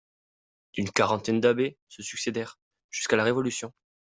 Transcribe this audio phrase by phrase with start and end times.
[0.77, 2.57] Une quarantaine d'abbés se succédèrent
[2.89, 3.71] jusqu'à la Révolution.